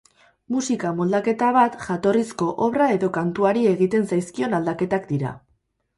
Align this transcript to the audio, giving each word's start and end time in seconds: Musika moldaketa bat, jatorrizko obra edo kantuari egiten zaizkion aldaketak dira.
Musika 0.53 0.93
moldaketa 1.01 1.49
bat, 1.57 1.77
jatorrizko 1.89 2.47
obra 2.69 2.87
edo 2.97 3.11
kantuari 3.19 3.67
egiten 3.75 4.09
zaizkion 4.15 4.61
aldaketak 4.61 5.11
dira. 5.13 5.37